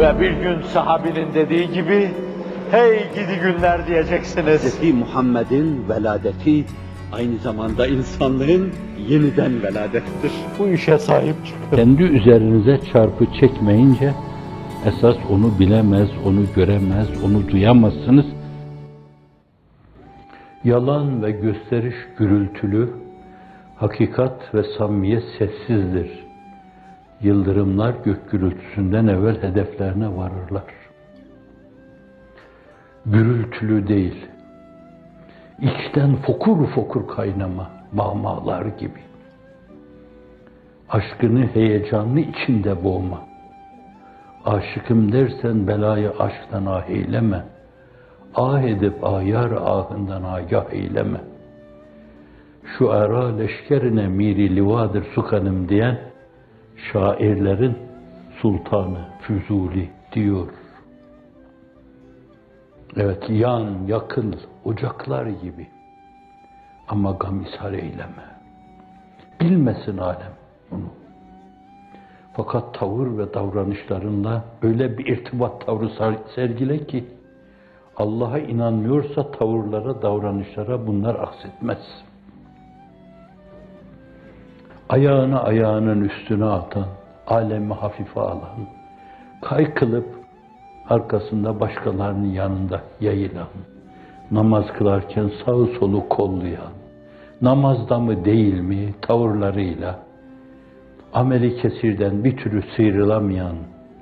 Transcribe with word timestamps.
Ve 0.00 0.20
bir 0.20 0.30
gün 0.30 0.62
sahabinin 0.62 1.34
dediği 1.34 1.72
gibi, 1.72 2.10
hey 2.70 2.98
gidi 3.14 3.40
günler 3.42 3.86
diyeceksiniz. 3.86 4.80
Hz. 4.80 4.94
Muhammed'in 4.94 5.88
veladeti 5.88 6.64
aynı 7.12 7.38
zamanda 7.38 7.86
insanlığın 7.86 8.72
yeniden 9.08 9.62
veladettir. 9.62 10.32
Bu 10.58 10.68
işe 10.68 10.98
sahip 10.98 11.34
çıkın. 11.46 11.76
Kendi 11.76 12.02
üzerinize 12.02 12.80
çarpı 12.92 13.26
çekmeyince 13.40 14.12
esas 14.86 15.16
onu 15.30 15.58
bilemez, 15.58 16.08
onu 16.26 16.40
göremez, 16.56 17.08
onu 17.24 17.48
duyamazsınız. 17.48 18.26
Yalan 20.64 21.22
ve 21.22 21.30
gösteriş 21.30 21.96
gürültülü, 22.18 22.90
hakikat 23.76 24.54
ve 24.54 24.62
samimiyet 24.78 25.24
sessizdir. 25.38 26.29
Yıldırımlar 27.22 27.94
gök 28.04 28.30
gürültüsünden 28.30 29.06
evvel 29.06 29.42
hedeflerine 29.42 30.16
varırlar. 30.16 30.64
Gürültülü 33.06 33.88
değil, 33.88 34.26
içten 35.60 36.16
fokur 36.16 36.66
fokur 36.66 37.08
kaynama, 37.08 37.70
mağmalar 37.92 38.66
gibi. 38.66 39.00
Aşkını 40.88 41.46
heyecanlı 41.46 42.20
içinde 42.20 42.84
boğma. 42.84 43.20
Aşıkım 44.44 45.12
dersen 45.12 45.66
belayı 45.66 46.10
aşktan 46.18 46.66
ah 46.66 46.88
eyleme. 46.88 47.44
Ah 48.34 48.62
edip 48.62 49.04
ayar 49.04 49.50
ahından 49.50 50.22
agah 50.22 50.72
eyleme. 50.72 51.20
Şu 52.78 52.90
ara 52.90 53.36
leşkerine 53.36 54.08
miri 54.08 54.56
livadır 54.56 55.04
sukanım 55.14 55.68
diyen 55.68 56.09
şairlerin 56.92 57.78
sultanı 58.40 59.08
Füzuli 59.20 59.90
diyor. 60.12 60.48
Evet 62.96 63.30
yan, 63.30 63.86
yakıl, 63.86 64.32
ocaklar 64.64 65.26
gibi. 65.26 65.66
Ama 66.88 67.10
gam 67.10 67.42
ishar 67.42 67.72
eyleme. 67.72 68.24
Bilmesin 69.40 69.98
alem 69.98 70.32
onu. 70.72 70.90
Fakat 72.32 72.74
tavır 72.74 73.18
ve 73.18 73.34
davranışlarında 73.34 74.44
öyle 74.62 74.98
bir 74.98 75.06
irtibat 75.06 75.66
tavrı 75.66 75.90
sergile 76.34 76.86
ki 76.86 77.04
Allah'a 77.96 78.38
inanmıyorsa 78.38 79.30
tavırlara, 79.30 80.02
davranışlara 80.02 80.86
bunlar 80.86 81.14
aksetmez. 81.14 81.78
Ayağını 84.90 85.42
ayağının 85.42 86.00
üstüne 86.00 86.44
atan, 86.44 86.86
alemi 87.26 87.74
hafife 87.74 88.20
alan, 88.20 88.66
kaykılıp 89.42 90.06
arkasında 90.88 91.60
başkalarının 91.60 92.32
yanında 92.32 92.80
yayılan, 93.00 93.48
namaz 94.30 94.64
kılarken 94.78 95.30
sağı 95.44 95.66
solu 95.66 96.08
kollayan, 96.08 96.72
namazda 97.42 97.98
mı 97.98 98.24
değil 98.24 98.60
mi 98.60 98.94
tavırlarıyla, 99.02 99.98
ameli 101.12 101.56
kesirden 101.56 102.24
bir 102.24 102.36
türlü 102.36 102.62
sıyrılamayan 102.76 103.56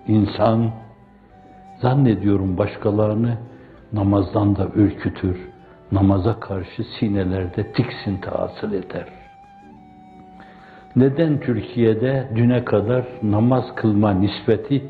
insan, 0.07 0.71
zannediyorum 1.81 2.59
başkalarını 2.59 3.39
namazdan 3.93 4.57
da 4.57 4.69
ürkütür, 4.75 5.49
namaza 5.93 6.41
karşı 6.41 6.85
sinelerde 6.99 7.73
tiksinti 7.73 8.31
hasıl 8.31 8.73
eder. 8.73 9.28
Neden 10.99 11.41
Türkiye'de 11.41 12.29
düne 12.35 12.65
kadar 12.65 13.05
namaz 13.23 13.65
kılma 13.77 14.11
nispeti, 14.11 14.85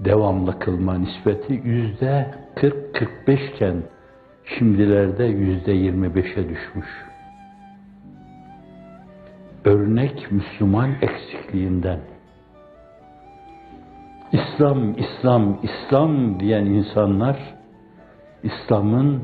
devamlı 0.00 0.58
kılma 0.58 0.98
nispeti 0.98 1.54
yüzde 1.64 2.34
40-45 2.56 3.54
iken 3.54 3.82
şimdilerde 4.44 5.24
yüzde 5.24 5.72
25'e 5.74 6.48
düşmüş? 6.48 6.88
Örnek 9.64 10.32
Müslüman 10.32 10.90
eksikliğinden. 11.02 12.00
İslam, 14.32 14.94
İslam, 14.98 15.58
İslam 15.62 16.40
diyen 16.40 16.64
insanlar 16.64 17.54
İslam'ın 18.42 19.22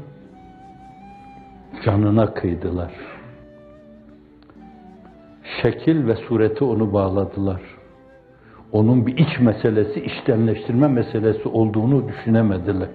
canına 1.84 2.34
kıydılar. 2.34 3.19
Şekil 5.62 6.06
ve 6.06 6.16
sureti 6.16 6.64
onu 6.64 6.92
bağladılar. 6.92 7.60
Onun 8.72 9.06
bir 9.06 9.18
iç 9.18 9.40
meselesi, 9.40 10.00
içtenleştirme 10.04 10.88
meselesi 10.88 11.48
olduğunu 11.48 12.08
düşünemediler. 12.08 12.88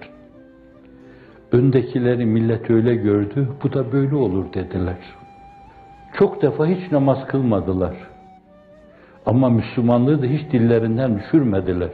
Öndekileri 1.52 2.26
millet 2.26 2.70
öyle 2.70 2.94
gördü, 2.94 3.48
bu 3.62 3.72
da 3.72 3.92
böyle 3.92 4.14
olur 4.14 4.52
dediler. 4.54 4.96
Çok 6.18 6.42
defa 6.42 6.66
hiç 6.66 6.92
namaz 6.92 7.26
kılmadılar. 7.26 7.94
Ama 9.26 9.50
Müslümanlığı 9.50 10.22
da 10.22 10.26
hiç 10.26 10.52
dillerinden 10.52 11.18
düşürmediler. 11.18 11.90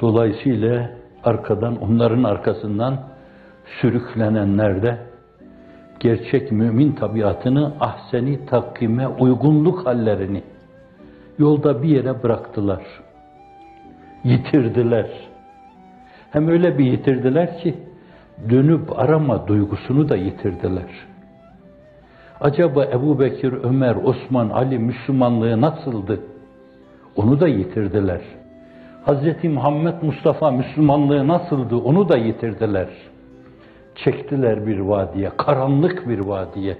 Dolayısıyla 0.00 0.90
arkadan, 1.24 1.82
onların 1.82 2.24
arkasından 2.24 3.00
sürüklenenler 3.80 4.82
de 4.82 4.98
gerçek 6.02 6.52
mümin 6.52 6.92
tabiatını, 6.92 7.72
ahseni 7.80 8.46
takvime, 8.46 9.08
uygunluk 9.08 9.86
hallerini 9.86 10.42
yolda 11.38 11.82
bir 11.82 11.88
yere 11.88 12.22
bıraktılar. 12.22 12.82
Yitirdiler. 14.24 15.06
Hem 16.30 16.48
öyle 16.48 16.78
bir 16.78 16.84
yitirdiler 16.84 17.58
ki 17.58 17.74
dönüp 18.50 18.98
arama 18.98 19.48
duygusunu 19.48 20.08
da 20.08 20.16
yitirdiler. 20.16 20.90
Acaba 22.40 22.84
Ebu 22.84 23.20
Bekir, 23.20 23.52
Ömer, 23.52 23.96
Osman, 23.96 24.48
Ali 24.48 24.78
Müslümanlığı 24.78 25.60
nasıldı? 25.60 26.20
Onu 27.16 27.40
da 27.40 27.48
yitirdiler. 27.48 28.20
Hz. 29.06 29.44
Muhammed 29.44 30.02
Mustafa 30.02 30.50
Müslümanlığı 30.50 31.28
nasıldı? 31.28 31.76
Onu 31.76 32.08
da 32.08 32.16
yitirdiler. 32.16 32.88
Çektiler 33.94 34.66
bir 34.66 34.78
vadiye, 34.78 35.30
karanlık 35.36 36.08
bir 36.08 36.18
vadiye. 36.18 36.76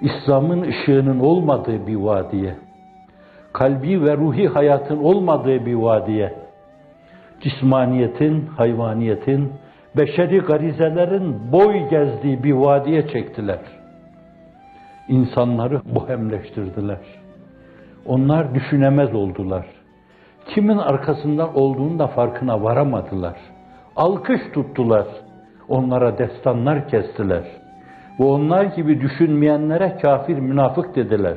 İslam'ın 0.00 0.62
ışığının 0.62 1.20
olmadığı 1.20 1.86
bir 1.86 1.96
vadiye. 1.96 2.54
Kalbi 3.52 4.04
ve 4.04 4.16
ruhi 4.16 4.48
hayatın 4.48 4.98
olmadığı 4.98 5.66
bir 5.66 5.74
vadiye. 5.74 6.34
Cismaniyetin, 7.40 8.46
hayvaniyetin, 8.46 9.52
beşeri 9.96 10.38
garizelerin 10.38 11.52
boy 11.52 11.88
gezdiği 11.90 12.44
bir 12.44 12.52
vadiye 12.52 13.08
çektiler. 13.08 13.60
İnsanları 15.08 15.80
bohemleştirdiler. 15.94 17.00
Onlar 18.06 18.54
düşünemez 18.54 19.14
oldular. 19.14 19.66
Kimin 20.46 20.78
arkasından 20.78 21.56
olduğunu 21.56 21.98
da 21.98 22.06
farkına 22.06 22.62
varamadılar. 22.62 23.36
Alkış 23.96 24.40
tuttular. 24.54 25.06
Onlara 25.72 26.18
destanlar 26.18 26.88
kestiler. 26.88 27.44
Ve 28.20 28.24
onlar 28.24 28.64
gibi 28.64 29.00
düşünmeyenlere 29.00 29.98
kafir, 30.02 30.38
münafık 30.38 30.96
dediler. 30.96 31.36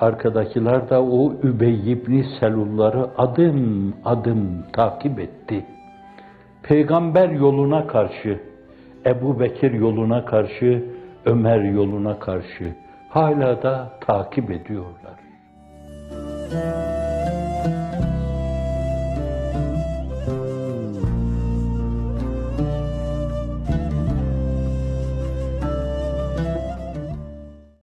Arkadakiler 0.00 0.90
de 0.90 0.98
o 0.98 1.32
Übey 1.42 1.92
ibn 1.92 2.22
Selulları 2.40 3.06
adım 3.18 3.94
adım 4.04 4.64
takip 4.72 5.20
etti. 5.20 5.66
Peygamber 6.62 7.28
yoluna 7.30 7.86
karşı, 7.86 8.40
Ebu 9.06 9.40
Bekir 9.40 9.72
yoluna 9.72 10.24
karşı, 10.24 10.84
Ömer 11.24 11.60
yoluna 11.60 12.18
karşı 12.18 12.74
hala 13.08 13.62
da 13.62 13.90
takip 14.00 14.50
ediyorlar. 14.50 15.18